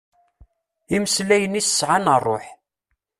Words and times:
Imeslayen-is 0.95 1.67
sɛan 1.77 2.11
rruḥ. 2.21 2.45